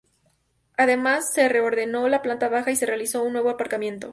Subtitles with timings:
[0.77, 4.09] Además, se reordenó la planta baja y se realizó un nuevo aparcamiento.